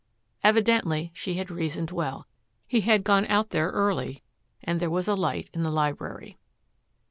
[0.43, 2.25] Evidently she had reasoned well.
[2.65, 4.23] He had gone out there early
[4.63, 6.39] and there was a light in the library.